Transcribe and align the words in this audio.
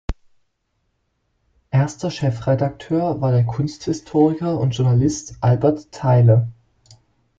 Erster 1.69 2.09
Chefredakteur 2.09 3.21
war 3.21 3.31
der 3.31 3.45
Kunsthistoriker 3.45 4.57
und 4.59 4.71
Journalist 4.75 5.35
Albert 5.41 5.91
Theile. 5.91 6.47